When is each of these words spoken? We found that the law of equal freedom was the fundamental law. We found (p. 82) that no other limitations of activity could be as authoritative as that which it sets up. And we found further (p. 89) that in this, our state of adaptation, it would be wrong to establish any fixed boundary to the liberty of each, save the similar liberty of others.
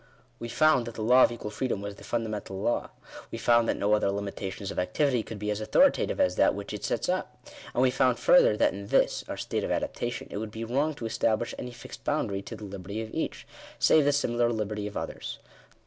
We 0.39 0.49
found 0.49 0.87
that 0.87 0.95
the 0.95 1.03
law 1.03 1.21
of 1.21 1.31
equal 1.31 1.51
freedom 1.51 1.79
was 1.79 1.93
the 1.97 2.03
fundamental 2.03 2.59
law. 2.59 2.89
We 3.29 3.37
found 3.37 3.67
(p. 3.67 3.71
82) 3.73 3.77
that 3.79 3.79
no 3.79 3.93
other 3.93 4.09
limitations 4.09 4.71
of 4.71 4.79
activity 4.79 5.21
could 5.21 5.37
be 5.37 5.51
as 5.51 5.61
authoritative 5.61 6.19
as 6.19 6.37
that 6.37 6.55
which 6.55 6.73
it 6.73 6.83
sets 6.83 7.07
up. 7.07 7.37
And 7.75 7.83
we 7.83 7.91
found 7.91 8.17
further 8.17 8.47
(p. 8.57 8.65
89) 8.65 8.71
that 8.71 8.73
in 8.73 8.87
this, 8.87 9.23
our 9.27 9.37
state 9.37 9.63
of 9.63 9.69
adaptation, 9.69 10.27
it 10.31 10.37
would 10.37 10.49
be 10.49 10.63
wrong 10.65 10.95
to 10.95 11.05
establish 11.05 11.53
any 11.59 11.69
fixed 11.69 12.03
boundary 12.03 12.41
to 12.41 12.55
the 12.55 12.63
liberty 12.63 13.03
of 13.03 13.13
each, 13.13 13.45
save 13.77 14.05
the 14.05 14.11
similar 14.11 14.49
liberty 14.51 14.87
of 14.87 14.97
others. 14.97 15.37